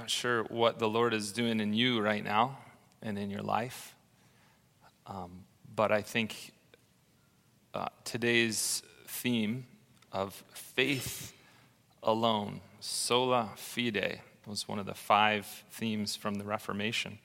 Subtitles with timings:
[0.00, 2.56] not sure what the Lord is doing in you right now
[3.02, 3.94] and in your life,
[5.06, 5.44] um,
[5.76, 6.52] but I think
[7.74, 9.66] uh, today's theme
[10.10, 11.34] of faith
[12.02, 17.18] alone, sola fide, was one of the five themes from the Reformation.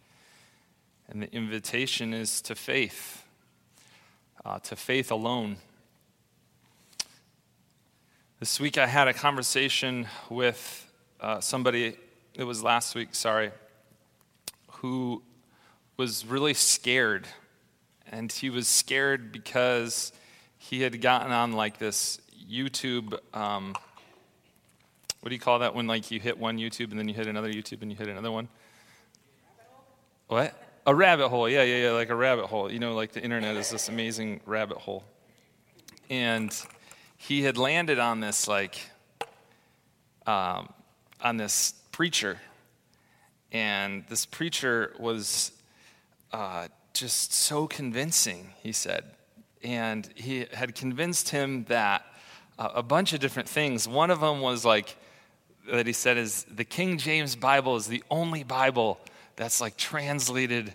[1.07, 3.23] And the invitation is to faith,
[4.43, 5.55] uh, to faith alone.
[8.41, 11.95] This week I had a conversation with uh, somebody,
[12.37, 13.51] it was last week, sorry,
[14.67, 15.23] who
[15.97, 17.27] was really scared.
[18.11, 20.11] And he was scared because
[20.57, 22.19] he had gotten on like this
[22.51, 23.17] YouTube.
[23.35, 23.75] Um,
[25.21, 27.27] what do you call that when like you hit one YouTube and then you hit
[27.27, 28.47] another YouTube and you hit another one?
[30.27, 30.61] What?
[30.85, 31.49] A rabbit hole.
[31.49, 32.71] Yeah, yeah, yeah, like a rabbit hole.
[32.71, 35.03] You know, like the internet is this amazing rabbit hole.
[36.09, 36.55] And
[37.17, 38.79] he had landed on this like
[40.27, 40.69] um,
[41.21, 42.37] on this preacher,
[43.53, 45.53] and this preacher was
[46.33, 48.49] uh, just so convincing.
[48.61, 49.05] He said,
[49.63, 52.05] and he had convinced him that
[52.59, 53.87] uh, a bunch of different things.
[53.87, 54.97] One of them was like
[55.71, 58.99] that he said is the King James Bible is the only Bible
[59.37, 60.73] that's like translated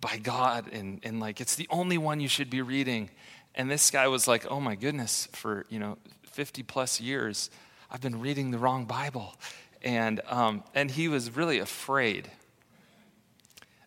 [0.00, 3.08] by God and, and like it's the only one you should be reading.
[3.54, 7.50] And this guy was like, oh my goodness, for you know 50 plus years,
[7.88, 9.36] I've been reading the wrong Bible.
[9.82, 12.30] And, um, and he was really afraid.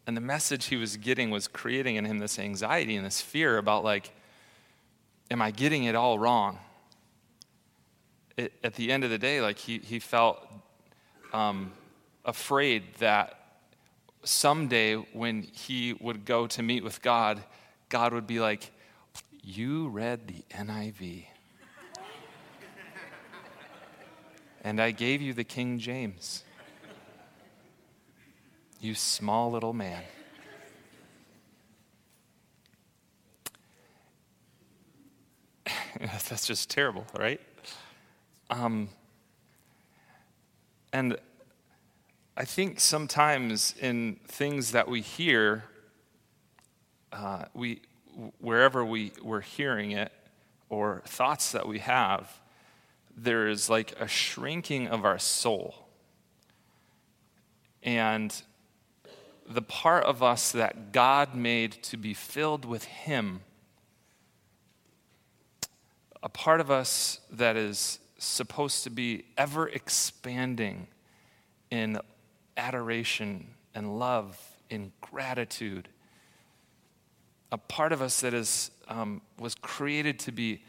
[0.07, 3.57] And the message he was getting was creating in him this anxiety and this fear
[3.57, 4.11] about like,
[5.29, 6.59] am I getting it all wrong?
[8.39, 10.47] it, at the end of the day, like he, he felt
[11.33, 11.71] um,
[12.25, 13.35] afraid that
[14.23, 17.43] someday when he would go to meet with God,
[17.89, 18.71] God would be like,
[19.43, 21.25] You read the NIV.
[24.63, 26.43] And I gave you the King James.
[28.81, 30.03] You small little man.
[35.99, 37.41] That's just terrible, right?
[38.49, 38.89] Um,
[40.93, 41.17] and
[42.37, 45.65] I think sometimes in things that we hear,
[47.11, 47.81] uh, we,
[48.39, 50.11] wherever we, we're hearing it,
[50.69, 52.31] or thoughts that we have,
[53.23, 55.87] there is like a shrinking of our soul.
[57.83, 58.33] And
[59.47, 63.41] the part of us that God made to be filled with Him,
[66.21, 70.87] a part of us that is supposed to be ever expanding
[71.71, 71.99] in
[72.57, 74.37] adoration and love,
[74.69, 75.87] in gratitude.
[77.51, 80.61] A part of us that is, um, was created to be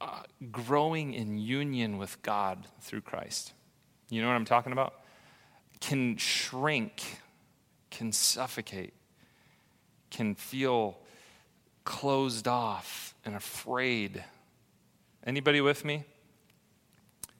[0.00, 3.52] uh, growing in union with God through Christ.
[4.08, 4.94] You know what I'm talking about?
[5.80, 7.02] Can shrink,
[7.90, 8.94] can suffocate,
[10.10, 10.98] can feel
[11.84, 14.24] closed off and afraid.
[15.24, 16.04] Anybody with me?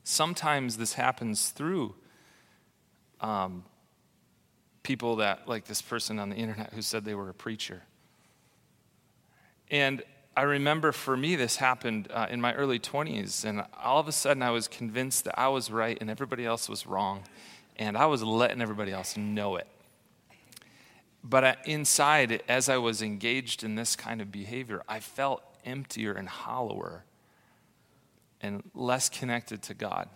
[0.05, 1.95] Sometimes this happens through
[3.21, 3.65] um,
[4.83, 7.83] people that, like this person on the internet who said they were a preacher.
[9.71, 10.03] And
[10.41, 14.13] I remember for me, this happened uh, in my early 20s, and all of a
[14.13, 17.25] sudden I was convinced that I was right and everybody else was wrong,
[17.77, 19.67] and I was letting everybody else know it.
[21.23, 26.15] But uh, inside, as I was engaged in this kind of behavior, I felt emptier
[26.15, 27.05] and hollower
[28.41, 30.09] and less connected to God.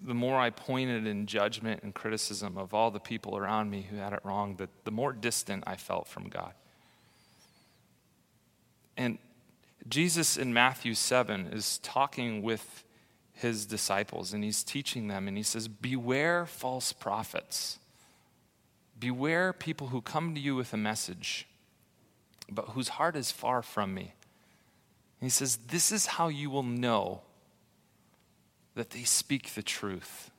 [0.00, 3.96] The more I pointed in judgment and criticism of all the people around me who
[3.96, 6.54] had it wrong, the, the more distant I felt from God.
[9.00, 9.16] And
[9.88, 12.84] Jesus in Matthew 7 is talking with
[13.32, 17.78] his disciples and he's teaching them, and he says, Beware false prophets.
[18.98, 21.48] Beware people who come to you with a message,
[22.50, 24.12] but whose heart is far from me.
[25.20, 27.22] And he says, This is how you will know
[28.74, 30.30] that they speak the truth.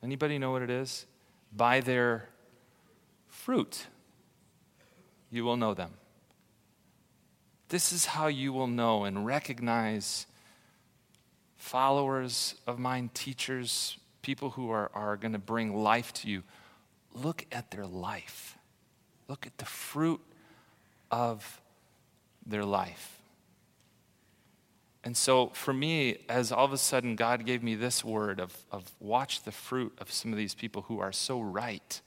[0.00, 1.06] Anybody know what it is?
[1.52, 2.28] By their
[3.26, 3.88] fruit,
[5.28, 5.94] you will know them.
[7.68, 10.26] This is how you will know and recognize
[11.56, 16.42] followers of mine, teachers, people who are, are going to bring life to you.
[17.12, 18.56] Look at their life,
[19.28, 20.20] look at the fruit
[21.10, 21.60] of
[22.46, 23.20] their life.
[25.02, 28.56] And so for me, as all of a sudden God gave me this word of,
[28.72, 32.00] of watch the fruit of some of these people who are so right,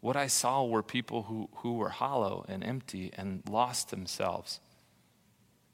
[0.00, 4.60] what I saw were people who, who were hollow and empty and lost themselves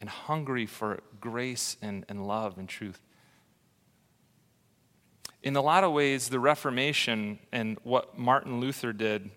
[0.00, 3.00] and hungry for grace and, and love and truth.
[5.42, 9.30] In a lot of ways, the Reformation and what Martin Luther did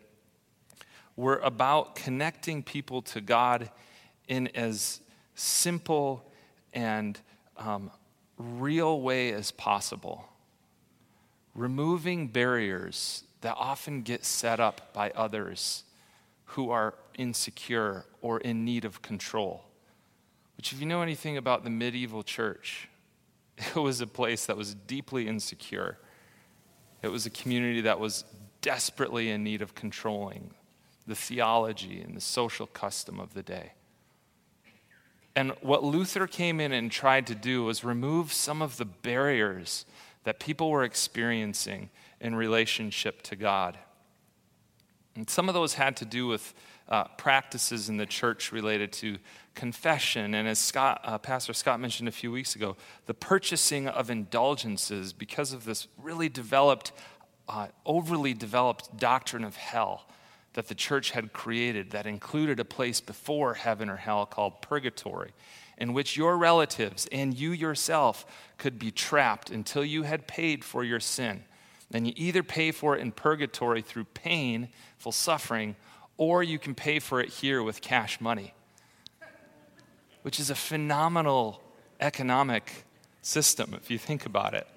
[1.18, 3.69] were about connecting people to God
[4.28, 5.01] in as
[5.36, 6.31] simple
[6.74, 7.19] and
[7.57, 7.92] um,
[8.38, 10.24] real way as possible.
[11.56, 15.84] Removing barriers that often get set up by others
[16.45, 19.66] who are insecure or in need of control.
[20.56, 22.89] Which, if you know anything about the medieval church,
[23.57, 25.98] it was a place that was deeply insecure.
[27.01, 28.25] It was a community that was
[28.62, 30.54] desperately in need of controlling
[31.06, 33.74] the theology and the social custom of the day.
[35.36, 39.86] And what Luther came in and tried to do was remove some of the barriers
[40.24, 43.78] that people were experiencing in relationship to God.
[45.16, 46.54] And some of those had to do with
[46.90, 49.18] uh, practices in the church related to
[49.56, 50.34] confession.
[50.34, 52.78] And as Scott, uh, Pastor Scott mentioned a few weeks ago,
[53.08, 56.92] the purchasing of indulgences because of this really developed,
[57.50, 60.08] uh, overly developed doctrine of hell
[60.54, 65.31] that the church had created that included a place before heaven or hell called purgatory,
[65.77, 68.25] in which your relatives and you yourself
[68.57, 71.44] could be trapped until you had paid for your sin.
[71.94, 75.75] And you either pay for it in purgatory through painful suffering,
[76.18, 78.53] or you can pay for it here with cash money,
[80.24, 81.62] which is a phenomenal
[82.01, 82.85] economic
[83.21, 84.68] system if you think about it.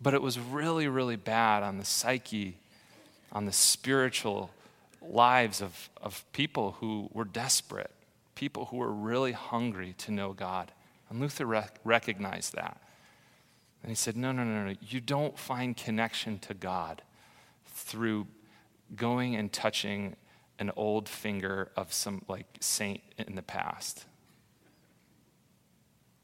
[0.00, 2.56] But it was really, really bad on the psyche
[3.34, 4.50] on the spiritual
[5.02, 7.90] lives of, of people who were desperate,
[8.34, 10.72] people who were really hungry to know God.
[11.08, 12.80] And Luther rec- recognized that.
[13.82, 14.74] And he said, No, no, no, no.
[14.80, 17.02] You don't find connection to God
[17.66, 18.26] through
[18.96, 20.16] going and touching
[20.58, 24.04] an old finger of some like saint in the past.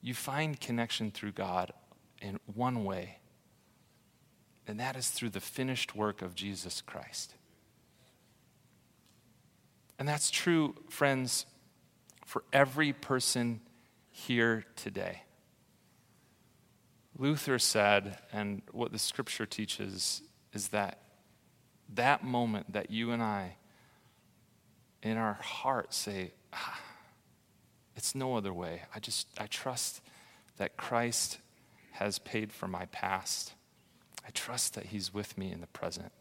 [0.03, 1.73] You find connection through God
[2.23, 3.21] in one way
[4.71, 7.35] and that is through the finished work of Jesus Christ.
[9.99, 11.45] And that's true, friends,
[12.31, 13.61] for every person
[14.13, 15.25] here today.
[17.19, 20.23] Luther said, and what the scripture teaches,
[20.53, 21.01] is that
[21.93, 23.57] that moment that you and I,
[25.03, 26.81] in our heart, say, ah,
[27.97, 28.83] it's no other way.
[28.95, 30.01] I just, I trust
[30.57, 31.39] that Christ
[31.95, 33.55] has paid for my past.
[34.25, 36.13] I trust that He's with me in the present.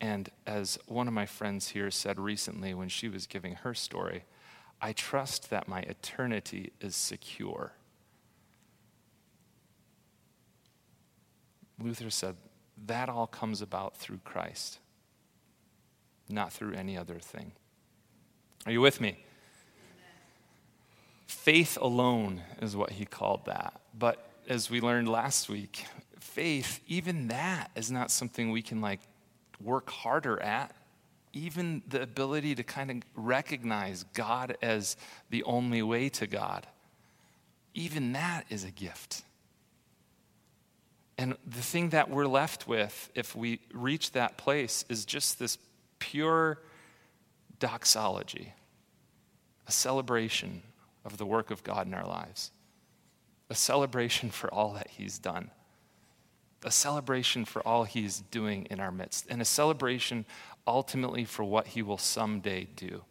[0.00, 4.24] And as one of my friends here said recently when she was giving her story,
[4.80, 7.72] I trust that my eternity is secure.
[11.78, 12.36] Luther said,
[12.86, 14.78] that all comes about through Christ,
[16.28, 17.52] not through any other thing.
[18.66, 19.24] Are you with me?
[21.26, 23.80] Faith alone is what he called that.
[23.96, 25.84] But as we learned last week,
[26.18, 29.00] faith, even that is not something we can like
[29.60, 30.74] work harder at.
[31.32, 34.96] Even the ability to kind of recognize God as
[35.30, 36.66] the only way to God,
[37.74, 39.22] even that is a gift.
[41.16, 45.58] And the thing that we're left with, if we reach that place, is just this
[45.98, 46.58] pure
[47.58, 48.54] doxology,
[49.68, 50.62] a celebration
[51.04, 52.50] of the work of God in our lives,
[53.50, 55.50] a celebration for all that He's done
[56.64, 60.24] a celebration for all he's doing in our midst, and a celebration
[60.70, 63.02] ultimately for what he will someday do.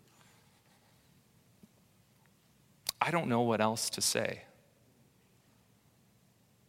[3.01, 4.43] I don't know what else to say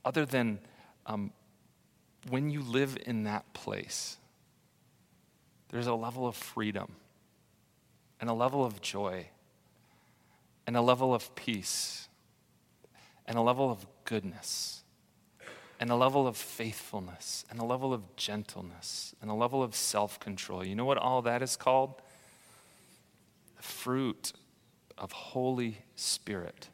[0.04, 0.59] other than
[1.06, 1.32] um,
[2.28, 4.16] when you live in that place,
[5.68, 6.97] there's a level of freedom
[8.20, 9.28] and a level of joy
[10.66, 12.09] and a level of peace
[13.26, 14.79] and a level of goodness
[15.80, 20.20] and a level of faithfulness and a level of gentleness and a level of self
[20.20, 20.64] control.
[20.64, 21.94] You know what all that is called?
[23.56, 24.34] The fruit
[24.99, 26.68] of Holy Spirit.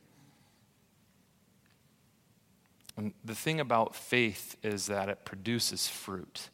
[2.97, 6.49] And the thing about faith is that it produces fruit.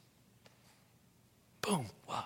[1.62, 2.24] Boom, wow.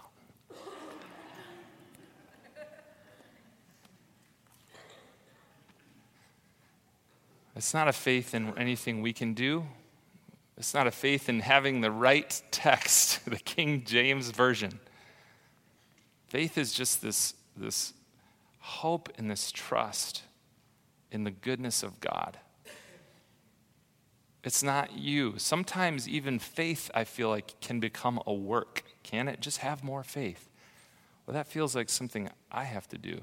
[7.55, 9.65] It's not a faith in anything we can do.
[10.57, 14.81] It's not a faith in having the right text, the King James Version.
[16.29, 17.93] Faith is just this, this
[18.59, 20.23] hope and this trust
[21.13, 22.39] in the goodness of God.
[24.43, 25.35] It's not you.
[25.39, 28.83] Sometimes even faith, I feel like, can become a work.
[29.03, 29.41] Can it?
[29.41, 30.49] Just have more faith.
[31.27, 33.23] Well, that feels like something I have to do.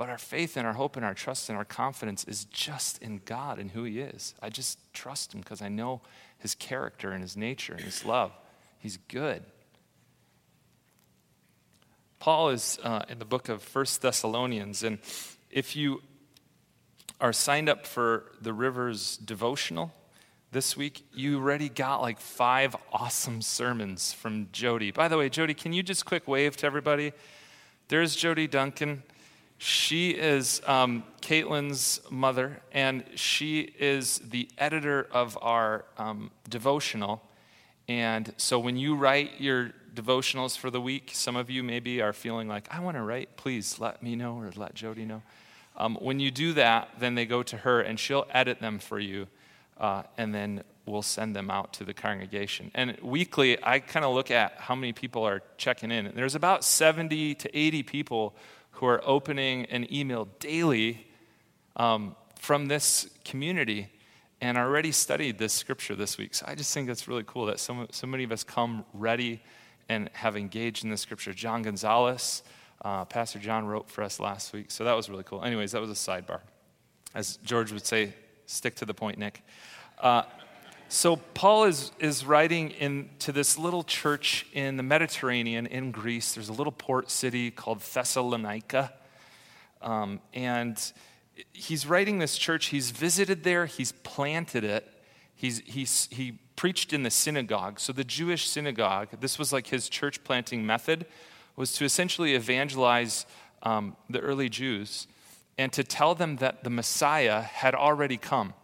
[0.00, 3.20] But our faith and our hope and our trust and our confidence is just in
[3.26, 4.34] God and who He is.
[4.40, 6.00] I just trust Him because I know
[6.38, 8.32] His character and His nature and His love.
[8.78, 9.42] He's good.
[12.18, 15.00] Paul is uh, in the book of First Thessalonians, and
[15.50, 16.00] if you
[17.20, 19.92] are signed up for the Rivers devotional
[20.50, 24.92] this week, you already got like five awesome sermons from Jody.
[24.92, 27.12] By the way, Jody, can you just quick wave to everybody?
[27.88, 29.02] There's Jody Duncan.
[29.62, 37.20] She is um, Caitlin's mother, and she is the editor of our um, devotional.
[37.86, 42.14] And so when you write your devotionals for the week, some of you maybe are
[42.14, 45.20] feeling like, I want to write, please let me know or let Jody know.
[45.76, 48.98] Um, when you do that, then they go to her and she'll edit them for
[48.98, 49.28] you,
[49.78, 52.70] uh, and then we'll send them out to the congregation.
[52.74, 56.06] And weekly, I kind of look at how many people are checking in.
[56.06, 58.34] And there's about 70 to 80 people
[58.80, 61.06] who are opening an email daily
[61.76, 63.88] um, from this community
[64.40, 66.34] and already studied this scripture this week.
[66.34, 69.42] So I just think that's really cool that so, so many of us come ready
[69.90, 71.34] and have engaged in the scripture.
[71.34, 72.42] John Gonzalez,
[72.82, 74.70] uh, Pastor John wrote for us last week.
[74.70, 75.44] So that was really cool.
[75.44, 76.40] Anyways, that was a sidebar.
[77.14, 78.14] As George would say,
[78.46, 79.42] stick to the point, Nick.
[79.98, 80.22] Uh,
[80.92, 86.34] so Paul is, is writing into this little church in the Mediterranean in Greece.
[86.34, 88.92] There's a little port city called Thessalonica.
[89.80, 90.82] Um, and
[91.52, 92.66] he's writing this church.
[92.66, 94.84] He's visited there, he's planted it.
[95.36, 97.78] He's, he's, he preached in the synagogue.
[97.78, 101.06] So the Jewish synagogue, this was like his church planting method,
[101.54, 103.26] was to essentially evangelize
[103.62, 105.06] um, the early Jews
[105.56, 108.54] and to tell them that the Messiah had already come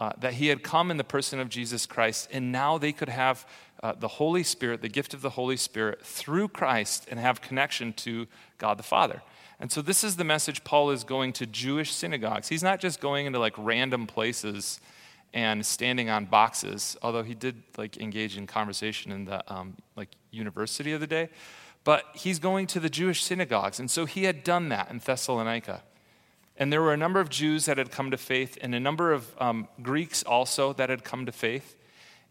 [0.00, 3.08] uh, that he had come in the person of Jesus Christ, and now they could
[3.08, 3.46] have
[3.82, 7.92] uh, the Holy Spirit, the gift of the Holy Spirit, through Christ and have connection
[7.94, 8.26] to
[8.58, 9.22] God the Father.
[9.60, 12.48] And so, this is the message Paul is going to Jewish synagogues.
[12.48, 14.80] He's not just going into like random places
[15.34, 20.10] and standing on boxes, although he did like engage in conversation in the um, like
[20.30, 21.28] university of the day.
[21.84, 25.82] But he's going to the Jewish synagogues, and so he had done that in Thessalonica.
[26.58, 29.12] And there were a number of Jews that had come to faith, and a number
[29.12, 31.76] of um, Greeks also that had come to faith.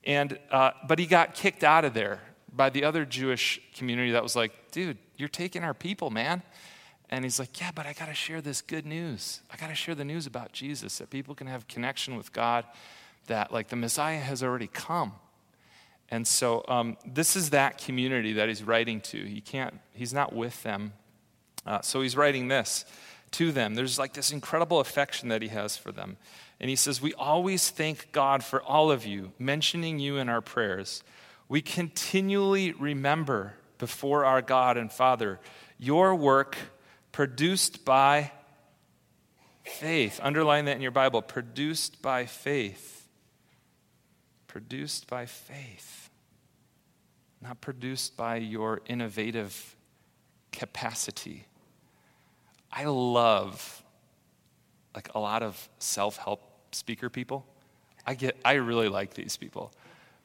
[0.04, 2.20] And, uh, but he got kicked out of there
[2.54, 6.44] by the other Jewish community that was like, dude, you're taking our people, man.
[7.10, 9.40] And he's like, yeah, but I got to share this good news.
[9.50, 12.66] I got to share the news about Jesus, that people can have connection with God,
[13.28, 15.14] that like the Messiah has already come.
[16.10, 19.24] And so um, this is that community that he's writing to.
[19.24, 20.94] He can't, he's not with them.
[21.66, 22.86] Uh, so he's writing this
[23.32, 23.76] to them.
[23.76, 26.18] There's like this incredible affection that he has for them.
[26.60, 30.42] And he says, We always thank God for all of you, mentioning you in our
[30.42, 31.04] prayers.
[31.50, 35.40] We continually remember before our God and Father
[35.78, 36.58] your work
[37.12, 38.32] produced by
[39.64, 40.20] faith.
[40.24, 43.08] Underline that in your Bible produced by faith.
[44.48, 46.10] Produced by faith.
[47.42, 49.76] Not produced by your innovative
[50.52, 51.46] capacity
[52.78, 53.84] I love
[54.94, 56.42] like a lot of self-help
[56.72, 57.44] speaker people.
[58.06, 59.74] I get I really like these people.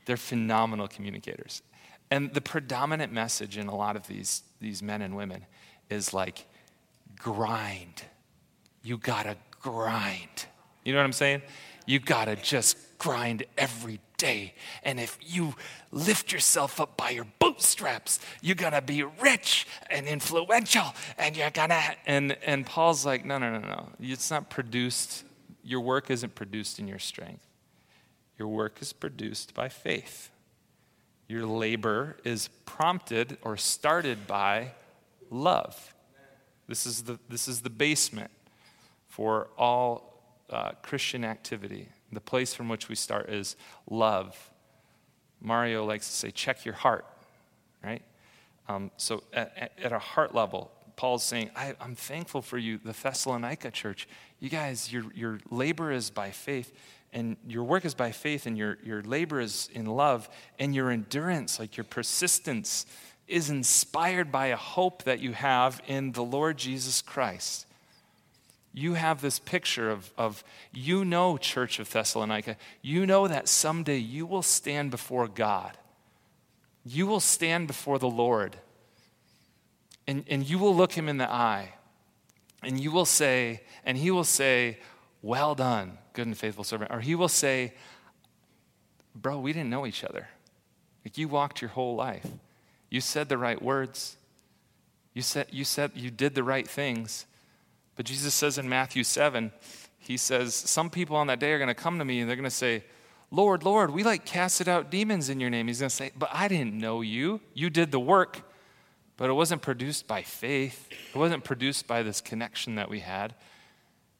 [0.04, 1.62] They're phenomenal communicators.
[2.10, 5.46] And the predominant message in a lot of these these men and women
[5.88, 6.44] is like
[7.16, 8.02] grind.
[8.82, 10.44] You got to grind.
[10.84, 11.40] You know what I'm saying?
[11.86, 14.54] You got to just grind every day.
[14.84, 15.54] And if you
[15.90, 21.50] lift yourself up by your bootstraps, you're going to be rich and influential and you're
[21.50, 21.82] going to.
[22.06, 23.88] And, and Paul's like, no, no, no, no.
[23.98, 25.24] It's not produced,
[25.64, 27.44] your work isn't produced in your strength.
[28.38, 30.30] Your work is produced by faith.
[31.26, 34.72] Your labor is prompted or started by
[35.28, 35.92] love.
[36.68, 38.30] This is the, this is the basement
[39.08, 41.88] for all uh, Christian activity.
[42.12, 43.56] The place from which we start is
[43.90, 44.50] love.
[45.40, 47.06] Mario likes to say, check your heart,
[47.82, 48.02] right?
[48.68, 52.92] Um, so at, at, a heart level, Paul's saying, I, am thankful for you, the
[52.92, 54.06] Thessalonica church.
[54.38, 56.72] You guys, your, your labor is by faith,
[57.12, 60.28] and your work is by faith, and your, your labor is in love,
[60.58, 62.86] and your endurance, like your persistence,
[63.26, 67.66] is inspired by a hope that you have in the Lord Jesus Christ
[68.72, 73.98] you have this picture of, of, you know, Church of Thessalonica, you know that someday
[73.98, 75.76] you will stand before God.
[76.84, 78.56] You will stand before the Lord.
[80.06, 81.74] And, and you will look him in the eye.
[82.62, 84.78] And you will say, and he will say,
[85.20, 86.90] Well done, good and faithful servant.
[86.90, 87.74] Or he will say,
[89.14, 90.28] Bro, we didn't know each other.
[91.04, 92.26] Like you walked your whole life.
[92.88, 94.16] You said the right words.
[95.12, 97.26] You said, you said you did the right things
[97.96, 99.52] But Jesus says in Matthew 7,
[99.98, 102.36] he says, Some people on that day are going to come to me and they're
[102.36, 102.84] going to say,
[103.30, 105.66] Lord, Lord, we like casted out demons in your name.
[105.66, 107.40] He's going to say, But I didn't know you.
[107.54, 108.42] You did the work,
[109.16, 110.88] but it wasn't produced by faith.
[110.90, 113.34] It wasn't produced by this connection that we had.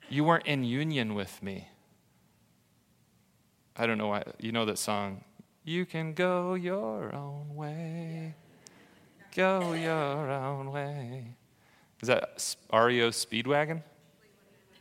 [0.09, 1.69] You weren't in union with me.
[3.77, 4.25] I don't know why.
[4.39, 5.25] You know that song,
[5.65, 8.35] You Can Go Your Own Way.
[9.35, 11.37] Go your own way.
[12.03, 13.83] Is that REO Speedwagon?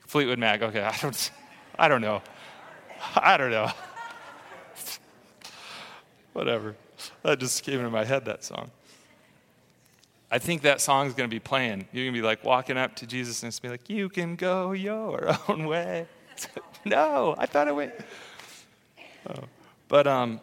[0.08, 0.64] Fleetwood Mac.
[0.64, 1.32] Okay, I don't,
[1.78, 2.22] I don't know.
[3.16, 3.70] I don't know.
[6.34, 6.76] Whatever.
[7.24, 8.72] That just came into my head, that song.
[10.32, 11.88] I think that song's going to be playing.
[11.92, 14.10] You're going to be like walking up to Jesus and it's to be like, You
[14.10, 16.08] can go your own way.
[16.86, 17.94] no, I thought it went.
[19.30, 19.44] Oh.
[19.88, 20.40] But um,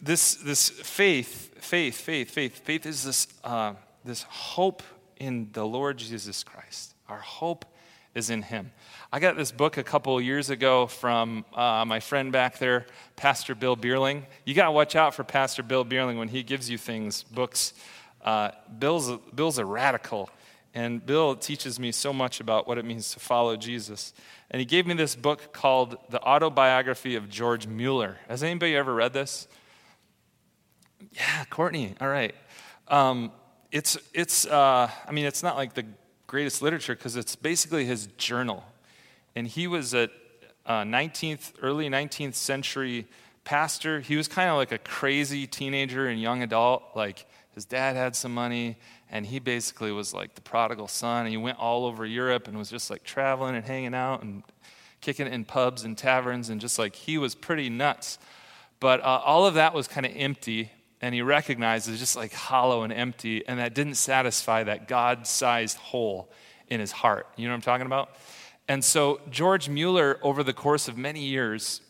[0.00, 4.82] this, this faith, faith, faith, faith, faith is this, uh, this hope
[5.16, 6.94] in the Lord Jesus Christ.
[7.08, 7.64] Our hope
[8.14, 8.72] is in Him.
[9.12, 13.54] I got this book a couple years ago from uh, my friend back there, Pastor
[13.54, 14.24] Bill Bierling.
[14.44, 17.74] You got to watch out for Pastor Bill Bierling when he gives you things, books.
[18.24, 20.30] Uh, Bill's, a, Bill's a radical,
[20.74, 24.12] and Bill teaches me so much about what it means to follow Jesus.
[24.50, 28.16] And he gave me this book called The Autobiography of George Mueller.
[28.28, 29.46] Has anybody ever read this?
[31.12, 31.94] Yeah, Courtney.
[32.00, 32.34] All right.
[32.88, 33.30] Um,
[33.72, 35.84] it's, it's uh, I mean, it's not like the
[36.26, 38.64] greatest literature because it's basically his journal.
[39.34, 40.08] And he was a
[40.64, 43.06] uh, 19th, early 19th century
[43.44, 44.00] pastor.
[44.00, 46.82] He was kind of like a crazy teenager and young adult.
[46.94, 48.76] Like his dad had some money,
[49.10, 51.26] and he basically was like the prodigal son.
[51.26, 54.42] And he went all over Europe and was just like traveling and hanging out and
[55.00, 58.18] kicking it in pubs and taverns, and just like he was pretty nuts.
[58.80, 62.32] But uh, all of that was kind of empty and he recognized it's just like
[62.32, 66.30] hollow and empty, and that didn't satisfy that God sized hole
[66.68, 67.26] in his heart.
[67.36, 68.10] You know what I'm talking about?
[68.68, 71.80] And so George Mueller, over the course of many years,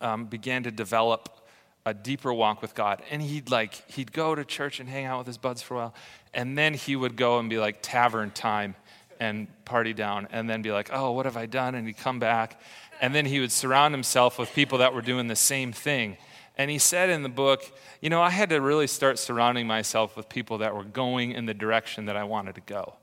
[0.00, 1.48] um, began to develop
[1.84, 3.02] a deeper walk with God.
[3.10, 5.76] And he'd like he'd go to church and hang out with his buds for a
[5.78, 5.94] while,
[6.34, 8.74] and then he would go and be like tavern time
[9.20, 11.74] and party down, and then be like, oh, what have I done?
[11.74, 12.60] And he'd come back,
[13.00, 16.16] and then he would surround himself with people that were doing the same thing.
[16.58, 20.16] And he said in the book, you know, I had to really start surrounding myself
[20.16, 22.94] with people that were going in the direction that I wanted to go.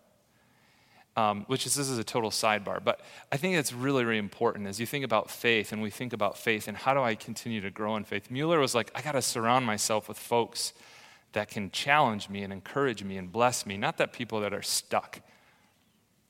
[1.18, 3.00] Um, which is this is a total sidebar, but
[3.32, 6.38] I think it's really, really important as you think about faith and we think about
[6.38, 8.30] faith and how do I continue to grow in faith.
[8.30, 10.74] Mueller was like, I got to surround myself with folks
[11.32, 14.62] that can challenge me and encourage me and bless me, not that people that are
[14.62, 15.22] stuck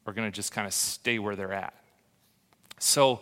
[0.06, 1.74] are going to just kind of stay where they're at.
[2.78, 3.22] So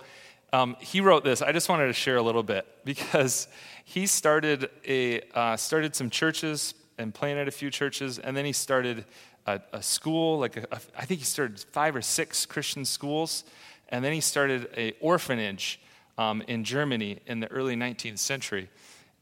[0.51, 1.41] um, he wrote this.
[1.41, 3.47] I just wanted to share a little bit because
[3.83, 8.53] he started, a, uh, started some churches and planted a few churches, and then he
[8.53, 9.05] started
[9.45, 13.43] a, a school, like a, a, I think he started five or six Christian schools,
[13.89, 15.79] and then he started an orphanage
[16.17, 18.69] um, in Germany in the early 19th century.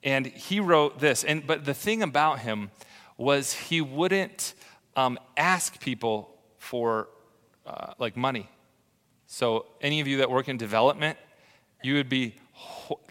[0.03, 2.71] And he wrote this, and but the thing about him
[3.17, 4.55] was he wouldn't
[4.95, 7.07] um, ask people for
[7.65, 8.49] uh, like money.
[9.27, 11.17] So any of you that work in development,
[11.83, 12.35] you would be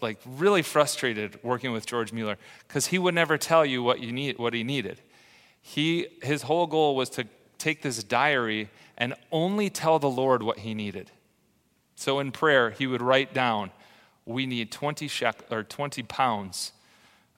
[0.01, 2.37] like really frustrated working with George Mueller
[2.67, 5.01] because he would never tell you what you need, what he needed.
[5.61, 10.59] He, his whole goal was to take this diary and only tell the Lord what
[10.59, 11.11] he needed.
[11.95, 13.71] So in prayer, he would write down,
[14.25, 16.71] "We need 20 shek or 20 pounds."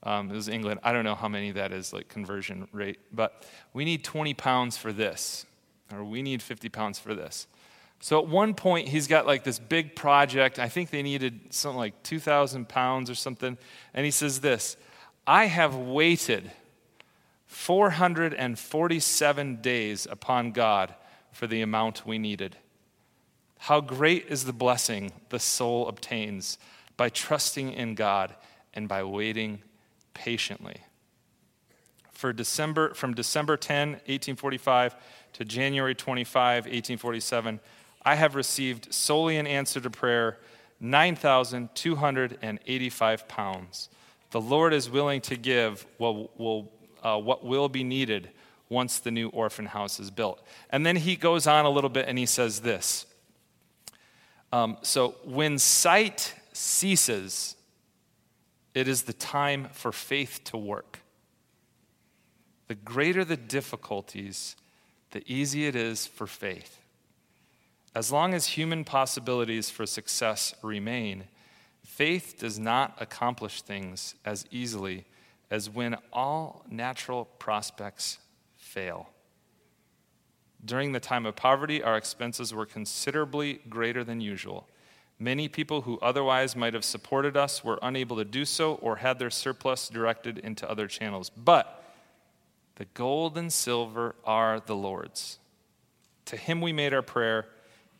[0.03, 0.79] Um, it was England.
[0.83, 4.77] I don't know how many that is, like conversion rate, but we need 20 pounds
[4.77, 5.45] for this,
[5.91, 7.47] or we need 50 pounds for this.
[7.99, 10.59] So at one point, he's got like this big project.
[10.59, 13.57] I think they needed something like 2,000 pounds or something.
[13.93, 14.75] And he says this
[15.25, 16.51] I have waited
[17.47, 20.93] 447 days upon God
[21.31, 22.57] for the amount we needed.
[23.59, 26.57] How great is the blessing the soul obtains
[26.97, 28.35] by trusting in God
[28.73, 29.61] and by waiting
[30.13, 30.77] patiently.
[32.11, 34.95] For December, from December 10, 1845
[35.33, 37.59] to January 25, 1847,
[38.05, 40.39] I have received solely in answer to prayer
[40.79, 43.89] 9,285 pounds.
[44.31, 48.31] The Lord is willing to give what will, uh, what will be needed
[48.67, 50.41] once the new orphan house is built.
[50.69, 53.05] And then he goes on a little bit and he says this.
[54.51, 57.55] Um, so, when sight ceases,
[58.73, 60.99] it is the time for faith to work.
[62.67, 64.55] The greater the difficulties,
[65.11, 66.82] the easier it is for faith.
[67.95, 71.25] As long as human possibilities for success remain,
[71.85, 75.05] faith does not accomplish things as easily
[75.51, 78.17] as when all natural prospects
[78.57, 79.09] fail.
[80.65, 84.67] During the time of poverty, our expenses were considerably greater than usual.
[85.19, 89.19] Many people who otherwise might have supported us were unable to do so or had
[89.19, 91.29] their surplus directed into other channels.
[91.29, 91.83] But
[92.75, 95.37] the gold and silver are the Lord's.
[96.25, 97.45] To him we made our prayer,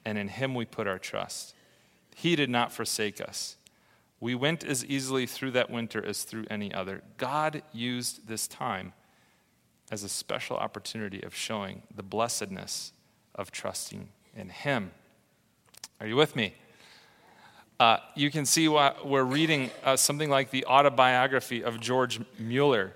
[0.06, 1.54] and in him we put our trust.
[2.16, 3.58] He did not forsake us.
[4.20, 7.02] We went as easily through that winter as through any other.
[7.18, 8.94] God used this time
[9.92, 12.94] as a special opportunity of showing the blessedness
[13.36, 14.92] of trusting in Him.
[16.00, 16.56] Are you with me?
[17.80, 22.94] Uh, you can see why we're reading uh, something like the autobiography of George Mueller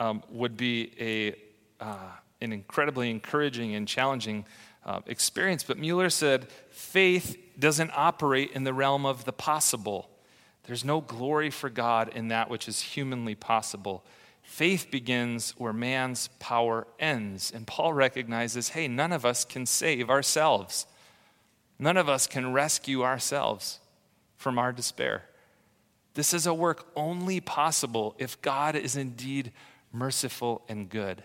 [0.00, 4.44] um, would be a, uh, an incredibly encouraging and challenging
[4.84, 5.62] uh, experience.
[5.62, 10.08] But Mueller said, faith doesn't operate in the realm of the possible.
[10.64, 14.04] There's no glory for God in that which is humanly possible.
[14.42, 17.50] Faith begins where man's power ends.
[17.50, 20.86] And Paul recognizes hey, none of us can save ourselves,
[21.78, 23.80] none of us can rescue ourselves
[24.36, 25.24] from our despair.
[26.14, 29.52] This is a work only possible if God is indeed
[29.92, 31.22] merciful and good.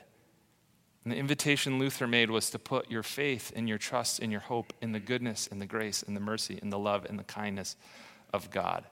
[1.03, 4.41] And the invitation Luther made was to put your faith and your trust and your
[4.41, 7.23] hope in the goodness and the grace and the mercy and the love and the
[7.23, 7.75] kindness
[8.33, 8.85] of God.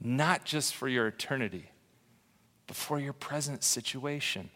[0.00, 1.70] Not just for your eternity,
[2.66, 4.50] but for your present situation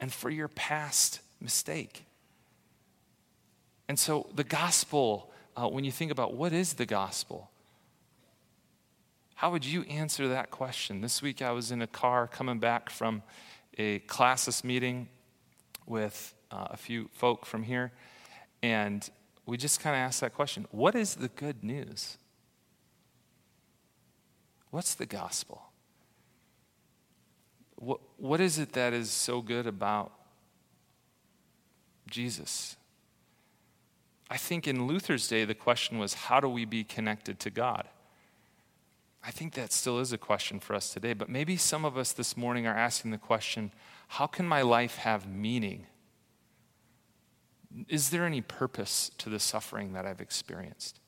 [0.00, 2.04] and for your past mistake.
[3.86, 7.50] And so, the gospel, uh, when you think about what is the gospel,
[9.34, 11.02] how would you answer that question?
[11.02, 13.22] This week I was in a car coming back from
[13.76, 15.08] a classis meeting
[15.86, 17.92] with uh, a few folk from here,
[18.62, 19.08] and
[19.46, 22.18] we just kind of asked that question What is the good news?
[24.70, 25.62] What's the gospel?
[27.76, 30.12] What, what is it that is so good about
[32.08, 32.76] Jesus?
[34.30, 37.86] I think in Luther's day, the question was how do we be connected to God?
[39.26, 42.12] I think that still is a question for us today, but maybe some of us
[42.12, 43.70] this morning are asking the question
[44.08, 45.86] how can my life have meaning?
[47.88, 51.00] Is there any purpose to the suffering that I've experienced?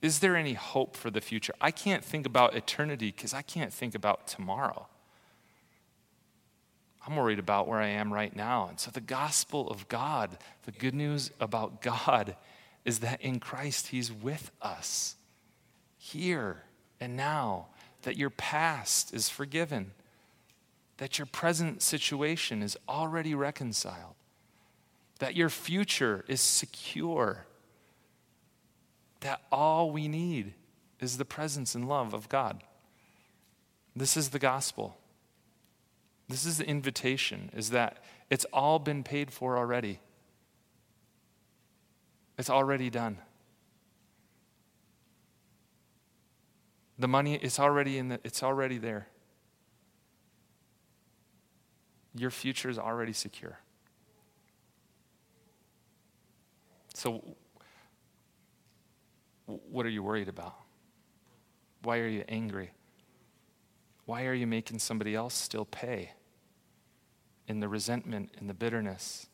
[0.00, 1.54] Is there any hope for the future?
[1.60, 4.88] I can't think about eternity because I can't think about tomorrow.
[7.06, 8.66] I'm worried about where I am right now.
[8.68, 12.36] And so, the gospel of God, the good news about God,
[12.84, 15.16] is that in Christ, He's with us
[15.96, 16.64] here
[17.00, 17.68] and now,
[18.02, 19.92] that your past is forgiven,
[21.02, 24.14] that your present situation is already reconciled,
[25.18, 27.44] that your future is secure,
[29.18, 30.54] that all we need
[31.00, 32.62] is the presence and love of God.
[33.96, 34.96] This is the gospel.
[36.28, 37.98] This is the invitation, is that
[38.30, 39.98] it's all been paid for already.
[42.38, 43.18] It's already done.
[46.96, 49.08] The money is already in the, it's already there.
[52.14, 53.58] Your future is already secure.
[56.94, 57.36] So,
[59.46, 60.54] what are you worried about?
[61.82, 62.70] Why are you angry?
[64.04, 66.12] Why are you making somebody else still pay
[67.48, 69.26] in the resentment and the bitterness?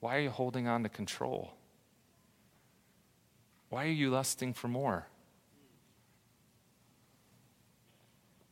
[0.00, 1.54] Why are you holding on to control?
[3.70, 5.08] Why are you lusting for more?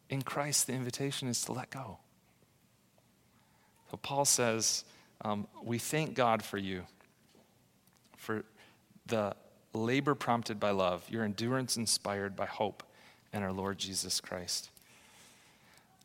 [0.09, 1.98] In Christ, the invitation is to let go.
[3.92, 4.85] So Paul says,
[5.20, 6.85] um, We thank God for you,
[8.16, 8.42] for
[9.05, 9.37] the
[9.74, 12.83] labor prompted by love, your endurance inspired by hope
[13.35, 14.70] in our Lord Jesus Christ.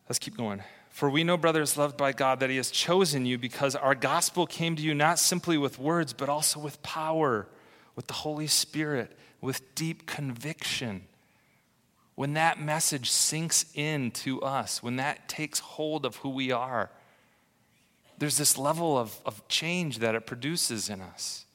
[0.06, 0.62] Let's keep going.
[0.90, 4.46] For we know, brothers loved by God, that He has chosen you because our gospel
[4.46, 7.46] came to you not simply with words, but also with power,
[7.96, 11.06] with the Holy Spirit, with deep conviction
[12.18, 16.90] when that message sinks into us, when that takes hold of who we are,
[18.18, 21.46] there's this level of, of change that it produces in us.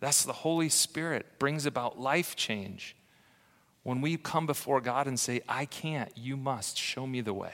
[0.00, 2.96] That's the Holy Spirit brings about life change.
[3.84, 7.52] When we come before God and say, I can't, you must, show me the way.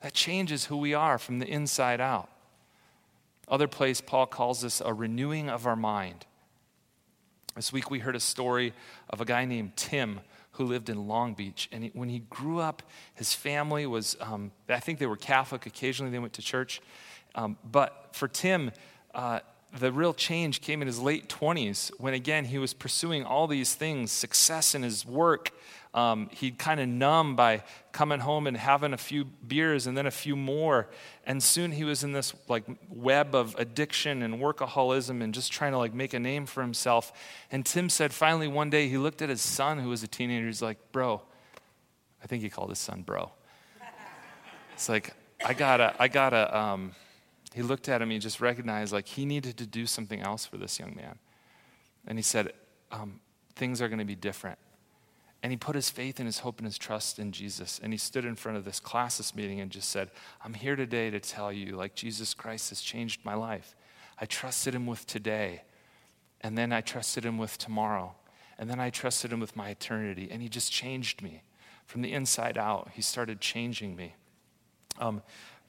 [0.00, 2.28] That changes who we are from the inside out.
[3.48, 6.26] Other place, Paul calls this a renewing of our mind.
[7.54, 8.72] This week we heard a story
[9.10, 10.20] of a guy named Tim
[10.52, 11.68] who lived in Long Beach.
[11.72, 12.82] And he, when he grew up,
[13.14, 15.66] his family was, um, I think they were Catholic.
[15.66, 16.80] Occasionally they went to church.
[17.34, 18.72] Um, but for Tim,
[19.14, 19.40] uh,
[19.78, 23.74] the real change came in his late 20s when, again, he was pursuing all these
[23.74, 25.50] things success in his work.
[25.94, 30.06] Um, he'd kind of numb by coming home and having a few beers and then
[30.06, 30.88] a few more.
[31.26, 35.72] And soon he was in this like web of addiction and workaholism and just trying
[35.72, 37.12] to like make a name for himself.
[37.50, 40.46] And Tim said finally one day he looked at his son who was a teenager.
[40.46, 41.22] He's like, Bro,
[42.22, 43.30] I think he called his son bro.
[44.74, 45.14] It's like,
[45.44, 46.92] I gotta, I gotta, um,
[47.54, 50.56] he looked at him, he just recognized like he needed to do something else for
[50.56, 51.18] this young man.
[52.06, 52.52] And he said,
[52.90, 53.20] um,
[53.54, 54.58] Things are going to be different.
[55.42, 57.80] And he put his faith and his hope and his trust in Jesus.
[57.82, 60.10] And he stood in front of this classis meeting and just said,
[60.44, 63.74] I'm here today to tell you, like, Jesus Christ has changed my life.
[64.20, 65.62] I trusted him with today.
[66.40, 68.14] And then I trusted him with tomorrow.
[68.58, 70.28] And then I trusted him with my eternity.
[70.30, 71.42] And he just changed me.
[71.86, 74.14] From the inside out, he started changing me.
[75.00, 75.22] Um,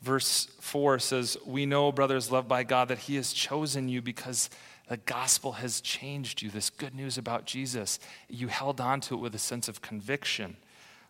[0.03, 4.49] verse 4 says, We know, brothers loved by God, that He has chosen you because
[4.89, 6.49] the gospel has changed you.
[6.49, 7.99] This good news about Jesus.
[8.29, 10.57] You held on to it with a sense of conviction.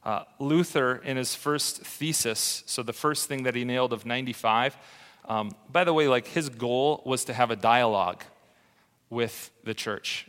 [0.06, 4.78] Uh, Luther, in his first thesis, so the first thing that he nailed of 95,
[5.26, 8.24] um, by the way, like his goal was to have a dialogue
[9.10, 10.28] with the church.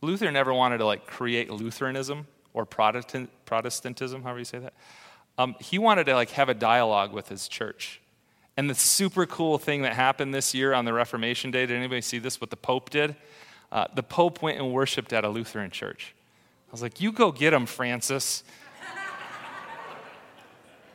[0.00, 4.74] Luther never wanted to like create Lutheranism or Protestant, Protestantism, however you say that.
[5.38, 8.01] Um, he wanted to like have a dialogue with his church.
[8.56, 12.02] And the super cool thing that happened this year on the Reformation Day, did anybody
[12.02, 12.40] see this?
[12.40, 13.16] What the Pope did?
[13.70, 16.14] Uh, the Pope went and worshiped at a Lutheran church.
[16.68, 18.44] I was like, you go get him, Francis.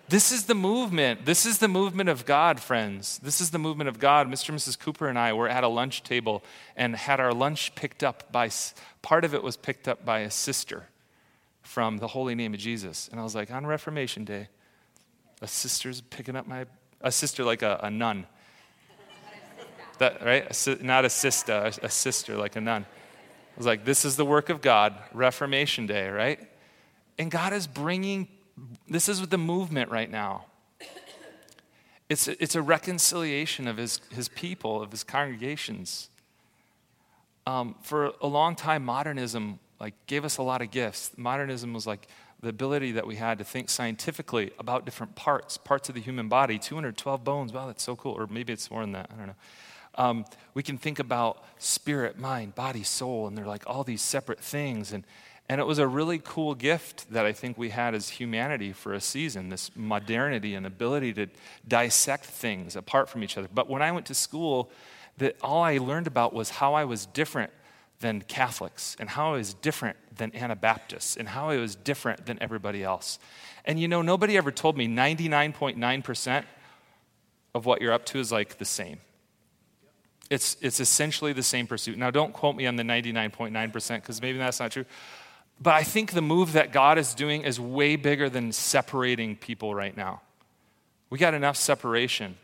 [0.10, 1.26] this is the movement.
[1.26, 3.20] This is the movement of God, friends.
[3.24, 4.28] This is the movement of God.
[4.28, 4.50] Mr.
[4.50, 4.78] and Mrs.
[4.78, 6.44] Cooper and I were at a lunch table
[6.76, 8.52] and had our lunch picked up by,
[9.02, 10.86] part of it was picked up by a sister
[11.64, 13.10] from the holy name of Jesus.
[13.12, 14.50] And I was like, on Reformation Day,
[15.42, 16.66] a sister's picking up my,
[17.02, 18.28] a sister like a, a nun.
[20.00, 20.68] That, right?
[20.82, 22.86] Not a sister, a, sister like a nun.
[22.86, 26.40] I was like, this is the work of God, Reformation Day, right?
[27.18, 28.28] And God is bringing,
[28.88, 30.46] this is with the movement right now.
[32.10, 36.10] It's, it's a reconciliation of his, his people, of his congregations.
[37.46, 41.12] Um, for a long time, modernism like gave us a lot of gifts.
[41.18, 42.08] Modernism was like
[42.42, 46.30] the ability that we had to think scientifically about different parts, parts of the human
[46.30, 46.60] body.
[46.60, 48.14] 212 bones, wow, that's so cool.
[48.14, 49.36] Or maybe it's more than that, I don't know.
[49.96, 54.40] Um, we can think about spirit, mind, body, soul, and they're like all these separate
[54.40, 54.94] things.
[54.94, 55.04] And,
[55.50, 58.94] and it was a really cool gift that I think we had as humanity for
[58.94, 61.28] a season this modernity and ability to
[61.68, 63.48] dissect things apart from each other.
[63.52, 64.70] But when I went to school,
[65.18, 67.52] that all I learned about was how I was different
[68.00, 72.38] than Catholics and how I was different than Anabaptists and how I was different than
[72.42, 73.20] everybody else.
[73.66, 76.44] And you know, nobody ever told me 99.9%
[77.56, 79.00] of what you're up to is like the same.
[80.30, 81.98] It's, it's essentially the same pursuit.
[81.98, 84.86] Now, don't quote me on the 99.9% because maybe that's not true.
[85.60, 89.74] But I think the move that God is doing is way bigger than separating people
[89.74, 90.22] right now.
[91.10, 92.38] We got enough separation.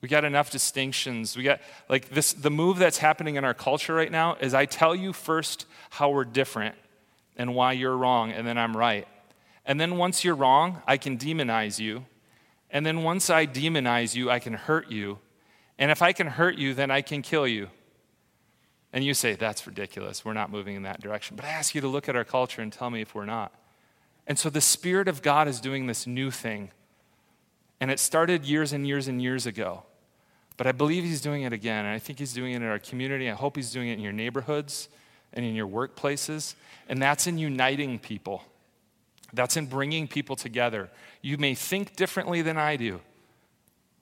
[0.00, 1.36] We got enough distinctions.
[1.36, 4.64] We got like this the move that's happening in our culture right now is I
[4.64, 6.76] tell you first how we're different
[7.36, 9.08] and why you're wrong and then I'm right.
[9.66, 12.06] And then once you're wrong, I can demonize you.
[12.70, 15.18] And then once I demonize you, I can hurt you.
[15.78, 17.68] And if I can hurt you, then I can kill you.
[18.92, 20.24] And you say, that's ridiculous.
[20.24, 21.36] We're not moving in that direction.
[21.36, 23.52] But I ask you to look at our culture and tell me if we're not.
[24.26, 26.70] And so the Spirit of God is doing this new thing.
[27.80, 29.84] And it started years and years and years ago.
[30.58, 31.86] But I believe he's doing it again.
[31.86, 33.30] And I think he's doing it in our community.
[33.30, 34.90] I hope he's doing it in your neighborhoods
[35.32, 36.54] and in your workplaces.
[36.88, 38.42] And that's in uniting people,
[39.32, 40.90] that's in bringing people together.
[41.22, 43.00] You may think differently than I do.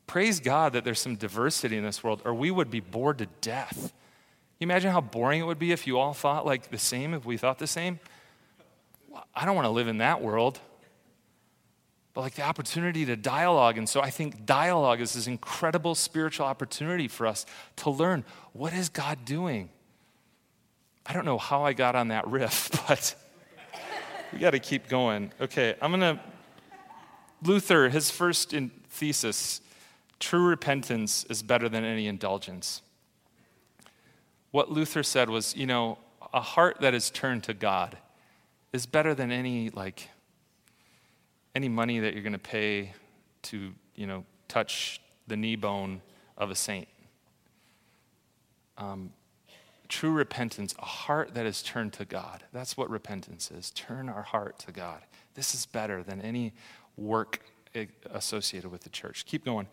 [0.06, 3.26] Praise God that there's some diversity in this world, or we would be bored to
[3.40, 3.92] death.
[4.58, 7.26] You imagine how boring it would be if you all thought like the same, if
[7.26, 7.98] we thought the same?
[9.34, 10.60] I don't want to live in that world
[12.16, 13.76] but like the opportunity to dialogue.
[13.76, 17.44] And so I think dialogue is this incredible spiritual opportunity for us
[17.76, 18.24] to learn
[18.54, 19.68] what is God doing?
[21.04, 23.14] I don't know how I got on that riff, but
[24.32, 25.30] we got to keep going.
[25.42, 26.22] Okay, I'm going to.
[27.42, 28.54] Luther, his first
[28.88, 29.60] thesis
[30.18, 32.80] true repentance is better than any indulgence.
[34.52, 35.98] What Luther said was, you know,
[36.32, 37.98] a heart that is turned to God
[38.72, 40.08] is better than any like
[41.56, 42.92] any money that you're going to pay
[43.40, 46.02] to, you know, touch the knee bone
[46.36, 46.86] of a saint.
[48.76, 49.14] Um,
[49.88, 52.44] true repentance, a heart that is turned to God.
[52.52, 53.70] That's what repentance is.
[53.70, 55.00] Turn our heart to God.
[55.34, 56.52] This is better than any
[56.98, 57.40] work
[58.10, 59.24] associated with the church.
[59.24, 59.66] Keep going.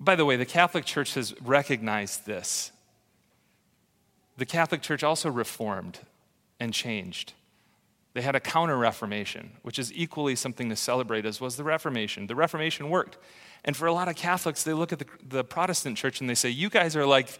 [0.00, 2.72] By the way, the Catholic Church has recognized this.
[4.38, 5.98] the Catholic Church also reformed
[6.58, 7.34] and changed.
[8.18, 12.26] They had a counter Reformation, which is equally something to celebrate as was the Reformation.
[12.26, 13.16] The Reformation worked.
[13.64, 16.34] And for a lot of Catholics, they look at the, the Protestant church and they
[16.34, 17.38] say, You guys are like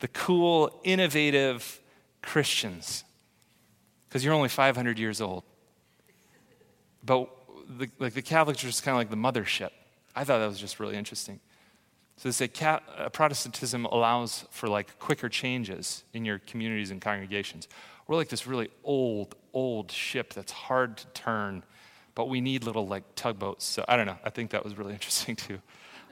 [0.00, 1.80] the cool, innovative
[2.22, 3.04] Christians
[4.08, 5.44] because you're only 500 years old.
[7.04, 7.30] But
[7.78, 9.70] the, like the Catholic Church is kind of like the mothership.
[10.16, 11.38] I thought that was just really interesting.
[12.16, 17.00] So they say Cat, uh, Protestantism allows for like quicker changes in your communities and
[17.00, 17.68] congregations.
[18.08, 21.64] We're like this really old, old ship that's hard to turn,
[22.14, 23.64] but we need little like tugboats.
[23.64, 24.18] So I don't know.
[24.22, 25.58] I think that was really interesting too.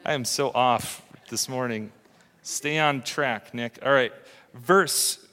[0.05, 1.93] I am so off this morning.
[2.43, 3.79] Stay on track, Nick.
[3.85, 4.13] All right.
[4.55, 5.25] Verse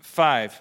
[0.00, 0.60] 5.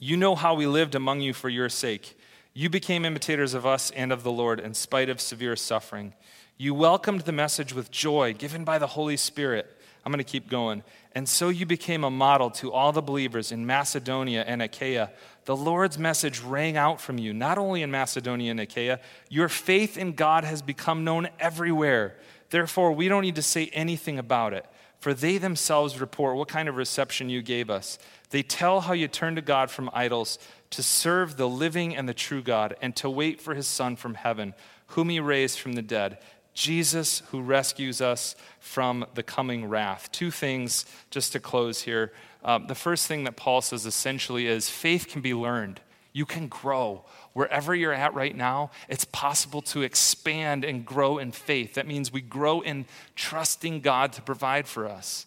[0.00, 2.18] You know how we lived among you for your sake.
[2.52, 6.14] You became imitators of us and of the Lord in spite of severe suffering.
[6.58, 9.78] You welcomed the message with joy given by the Holy Spirit.
[10.04, 10.82] I'm going to keep going.
[11.14, 15.10] And so you became a model to all the believers in Macedonia and Achaia.
[15.44, 18.98] The Lord's message rang out from you, not only in Macedonia and Achaia.
[19.28, 22.16] Your faith in God has become known everywhere.
[22.50, 24.66] Therefore, we don't need to say anything about it,
[24.98, 27.98] for they themselves report what kind of reception you gave us.
[28.30, 30.38] They tell how you turned to God from idols
[30.70, 34.14] to serve the living and the true God and to wait for his Son from
[34.14, 34.54] heaven,
[34.88, 36.18] whom he raised from the dead
[36.54, 40.10] Jesus who rescues us from the coming wrath.
[40.12, 42.12] Two things just to close here.
[42.44, 45.80] Um, the first thing that Paul says essentially is faith can be learned.
[46.12, 47.04] You can grow.
[47.32, 51.74] Wherever you're at right now, it's possible to expand and grow in faith.
[51.74, 52.84] That means we grow in
[53.16, 55.26] trusting God to provide for us.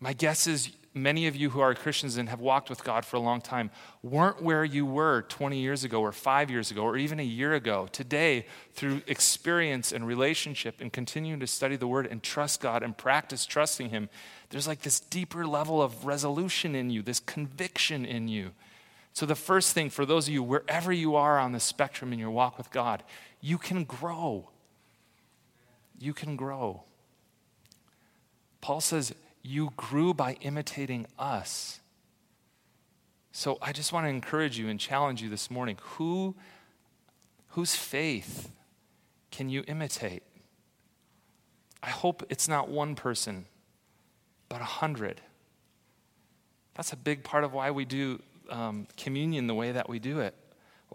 [0.00, 3.16] My guess is many of you who are Christians and have walked with God for
[3.16, 3.70] a long time
[4.02, 7.52] weren't where you were 20 years ago or five years ago or even a year
[7.54, 7.88] ago.
[7.90, 12.96] Today, through experience and relationship and continuing to study the Word and trust God and
[12.96, 14.08] practice trusting Him,
[14.50, 18.52] there's like this deeper level of resolution in you, this conviction in you.
[19.12, 22.18] So, the first thing for those of you, wherever you are on the spectrum in
[22.18, 23.02] your walk with God,
[23.40, 24.48] you can grow.
[25.98, 26.82] You can grow.
[28.60, 31.80] Paul says, you grew by imitating us.
[33.30, 35.78] So I just want to encourage you and challenge you this morning.
[35.82, 36.34] Who,
[37.48, 38.50] whose faith
[39.30, 40.22] can you imitate?
[41.82, 43.44] I hope it's not one person,
[44.48, 45.20] but a hundred.
[46.74, 50.20] That's a big part of why we do um, communion the way that we do
[50.20, 50.34] it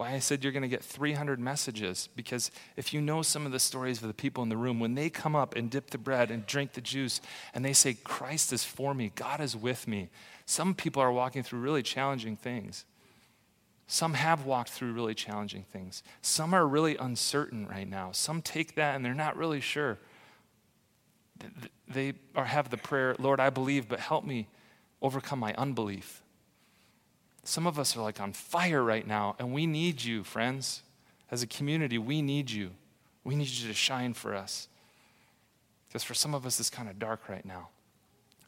[0.00, 2.08] why I said you're going to get 300 messages.
[2.16, 4.94] Because if you know some of the stories of the people in the room, when
[4.94, 7.20] they come up and dip the bread and drink the juice
[7.52, 10.08] and they say, Christ is for me, God is with me,
[10.46, 12.86] some people are walking through really challenging things.
[13.88, 16.02] Some have walked through really challenging things.
[16.22, 18.10] Some are really uncertain right now.
[18.12, 19.98] Some take that and they're not really sure.
[21.88, 24.48] They are, have the prayer, Lord, I believe, but help me
[25.02, 26.22] overcome my unbelief.
[27.42, 30.82] Some of us are like on fire right now, and we need you, friends.
[31.30, 32.70] As a community, we need you.
[33.24, 34.68] We need you to shine for us.
[35.88, 37.68] Because for some of us, it's kind of dark right now.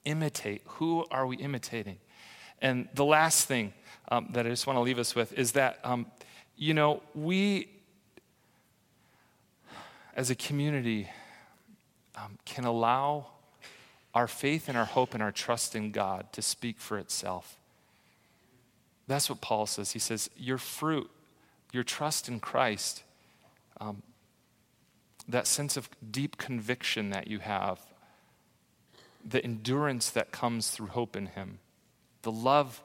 [0.05, 0.63] Imitate.
[0.65, 1.99] Who are we imitating?
[2.61, 3.73] And the last thing
[4.11, 6.07] um, that I just want to leave us with is that, um,
[6.57, 7.69] you know, we
[10.15, 11.09] as a community
[12.17, 13.27] um, can allow
[14.15, 17.59] our faith and our hope and our trust in God to speak for itself.
[19.07, 19.93] That's what Paul says.
[19.93, 21.11] He says, Your fruit,
[21.73, 23.03] your trust in Christ,
[23.81, 24.03] um,
[25.29, 27.81] that sense of deep conviction that you have,
[29.25, 31.59] the endurance that comes through hope in Him,
[32.23, 32.83] the love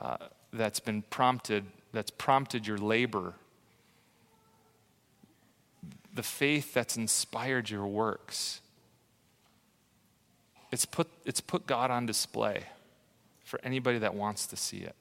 [0.00, 0.16] uh,
[0.52, 3.34] that's been prompted, that's prompted your labor,
[6.12, 8.60] the faith that's inspired your works.
[10.72, 12.64] It's put, it's put God on display
[13.44, 14.94] for anybody that wants to see it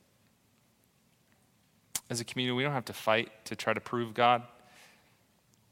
[2.10, 4.44] as a community, we don't have to fight to try to prove God.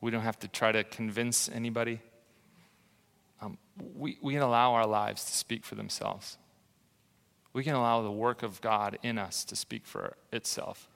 [0.02, 2.00] We don't have to try to convince anybody.
[3.42, 3.58] Um,
[3.96, 6.38] we, we can allow our lives to speak for themselves.
[7.54, 10.88] We can allow the work of God in us to speak for itself.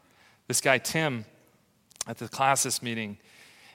[0.48, 1.26] This guy, Tim,
[2.08, 3.18] at the classis meeting,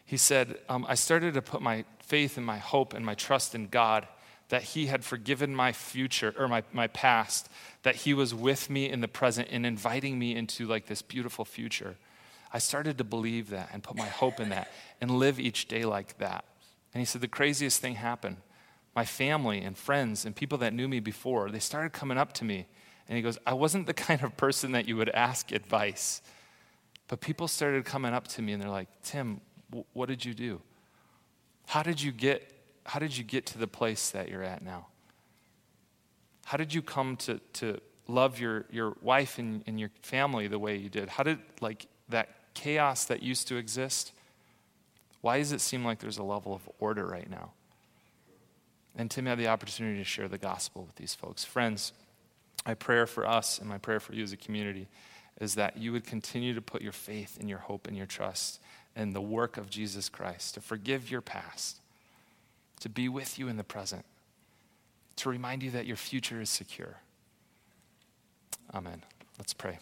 [0.05, 3.57] he said, um, I started to put my faith and my hope and my trust
[3.57, 4.07] in God
[4.49, 7.49] that he had forgiven my future or my, my past,
[7.83, 11.45] that he was with me in the present and inviting me into like this beautiful
[11.45, 11.97] future.
[12.53, 15.85] I started to believe that and put my hope in that and live each day
[15.85, 16.45] like that.
[16.95, 18.37] And he said, the craziest thing happened.
[18.95, 22.45] My family and friends and people that knew me before, they started coming up to
[22.45, 22.67] me.
[23.09, 26.23] And he goes, I wasn't the kind of person that you would ask advice.
[27.09, 29.41] But people started coming up to me and they're like, Tim,
[29.71, 30.61] w- what did you do?
[31.67, 32.56] How did you get
[32.87, 34.87] how did you get to the place that you're at now?
[36.45, 40.59] How did you come to, to love your, your wife and, and your family the
[40.59, 41.09] way you did?
[41.09, 44.13] How did, like, that chaos that used to exist,
[45.21, 47.51] why does it seem like there's a level of order right now?
[48.97, 51.45] And Tim had the opportunity to share the gospel with these folks.
[51.45, 51.93] Friends,
[52.67, 54.89] my prayer for us and my prayer for you as a community
[55.41, 58.61] is that you would continue to put your faith and your hope and your trust
[58.97, 61.81] in the work of Jesus Christ, to forgive your past,
[62.81, 64.05] to be with you in the present,
[65.17, 67.01] to remind you that your future is secure.
[68.75, 69.03] Amen.
[69.39, 69.79] Let's pray.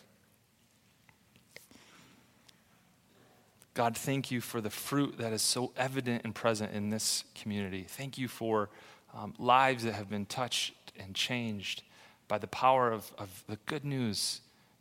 [3.75, 7.85] God, thank you for the fruit that is so evident and present in this community.
[7.89, 8.71] Thank you for
[9.13, 11.83] um, lives that have been touched and changed
[12.29, 14.41] by the power of, of the good news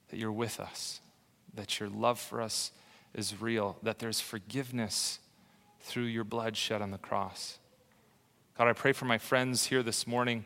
[0.09, 1.01] that you're with us,
[1.55, 2.71] that your love for us
[3.15, 5.19] is real, that there's forgiveness
[5.81, 7.57] through your blood shed on the cross.
[8.55, 10.45] God, I pray for my friends here this morning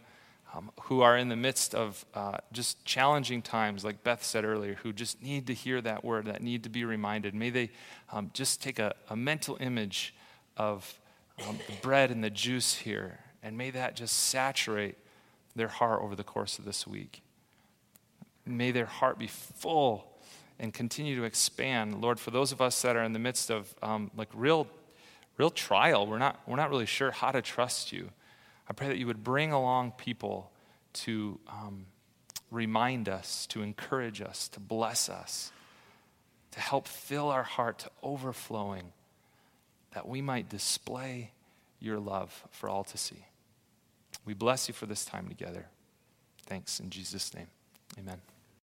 [0.55, 4.75] um, who are in the midst of uh, just challenging times, like Beth said earlier,
[4.75, 7.35] who just need to hear that word, that need to be reminded.
[7.35, 7.69] May they
[8.13, 10.15] um, just take a, a, mental image
[10.55, 11.01] of
[11.45, 14.95] um, the bread and the juice here, and may that just saturate
[15.57, 17.21] their heart over the course of this week.
[18.45, 20.13] May their heart be full
[20.59, 21.99] and continue to expand.
[21.99, 24.65] Lord, for those of us that are in the midst of um, like real,
[25.37, 28.09] real trial, we're not, we're not really sure how to trust you.
[28.69, 30.51] I pray that you would bring along people
[30.93, 31.85] to um,
[32.51, 35.51] remind us, to encourage us, to bless us,
[36.51, 38.91] to help fill our heart to overflowing,
[39.93, 41.31] that we might display
[41.79, 43.25] your love for all to see.
[44.25, 45.67] We bless you for this time together.
[46.45, 47.47] Thanks in Jesus' name.
[47.97, 48.36] Amen.